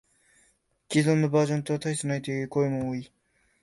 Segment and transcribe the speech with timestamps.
[0.89, 3.11] 既存のバージョンと大差ないという声も多い